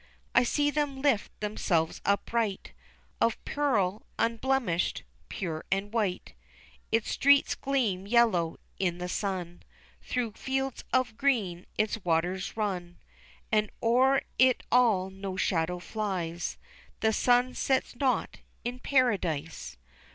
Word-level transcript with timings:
I 0.33 0.41
see 0.43 0.71
them 0.71 1.03
lift 1.03 1.39
themselves 1.41 2.01
upright 2.05 2.71
Of 3.21 3.37
pearl, 3.45 4.01
unblemished, 4.17 5.03
pure 5.29 5.63
and 5.71 5.93
white 5.93 6.33
Its 6.91 7.11
streets 7.11 7.53
gleam 7.53 8.07
yellow 8.07 8.57
in 8.79 8.97
the 8.97 9.07
sun, 9.07 9.61
Through 10.01 10.31
fields 10.31 10.83
of 10.91 11.17
green 11.17 11.67
its 11.77 12.03
waters 12.03 12.57
run, 12.57 12.97
And 13.51 13.69
o'er 13.83 14.23
it 14.39 14.63
all 14.71 15.11
no 15.11 15.37
shadow 15.37 15.77
flies, 15.77 16.57
The 17.01 17.13
sun 17.13 17.53
sets 17.53 17.95
not 17.95 18.39
in 18.63 18.79
Paradise. 18.79 19.77